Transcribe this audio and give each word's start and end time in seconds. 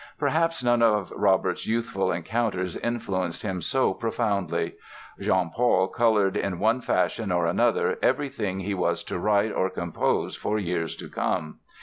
Perhaps 0.17 0.63
none 0.63 0.81
of 0.81 1.13
Robert's 1.15 1.67
youthful 1.67 2.11
encounters 2.11 2.75
influenced 2.75 3.43
him 3.43 3.61
so 3.61 3.93
profoundly. 3.93 4.73
Jean 5.19 5.51
Paul 5.51 5.89
colored 5.89 6.35
in 6.35 6.57
one 6.57 6.81
fashion 6.81 7.31
or 7.31 7.45
another 7.45 7.99
everything 8.01 8.61
he 8.61 8.73
was 8.73 9.03
to 9.03 9.19
write 9.19 9.51
or 9.51 9.69
compose 9.69 10.35
for 10.35 10.57
years 10.57 10.95
to 10.95 11.07
come. 11.07 11.59